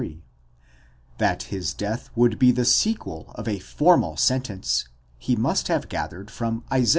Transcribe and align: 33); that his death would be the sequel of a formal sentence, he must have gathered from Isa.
33); 0.01 0.23
that 1.19 1.43
his 1.43 1.75
death 1.75 2.09
would 2.15 2.39
be 2.39 2.49
the 2.51 2.65
sequel 2.65 3.31
of 3.35 3.47
a 3.47 3.59
formal 3.59 4.17
sentence, 4.17 4.87
he 5.19 5.35
must 5.35 5.67
have 5.67 5.89
gathered 5.89 6.31
from 6.31 6.63
Isa. 6.75 6.89